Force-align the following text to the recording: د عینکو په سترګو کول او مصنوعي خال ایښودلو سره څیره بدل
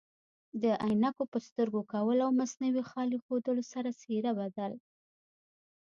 د 0.63 0.65
عینکو 0.85 1.23
په 1.31 1.39
سترګو 1.47 1.81
کول 1.93 2.17
او 2.25 2.31
مصنوعي 2.39 2.83
خال 2.89 3.07
ایښودلو 3.13 3.63
سره 3.73 3.89
څیره 4.01 4.31
بدل 4.39 4.71